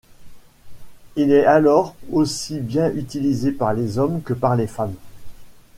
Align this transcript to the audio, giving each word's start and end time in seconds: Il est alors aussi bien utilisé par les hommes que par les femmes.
Il 1.15 1.31
est 1.31 1.45
alors 1.45 1.95
aussi 2.11 2.59
bien 2.59 2.89
utilisé 2.91 3.51
par 3.51 3.71
les 3.75 3.99
hommes 3.99 4.23
que 4.23 4.33
par 4.33 4.55
les 4.55 4.65
femmes. 4.65 4.95